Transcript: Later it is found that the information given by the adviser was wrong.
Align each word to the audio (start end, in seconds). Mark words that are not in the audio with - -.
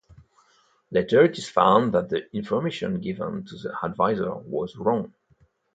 Later 0.89 1.25
it 1.25 1.37
is 1.37 1.47
found 1.47 1.93
that 1.93 2.09
the 2.09 2.27
information 2.35 2.99
given 3.01 3.41
by 3.43 3.49
the 3.61 3.77
adviser 3.83 4.33
was 4.33 4.75
wrong. 4.75 5.13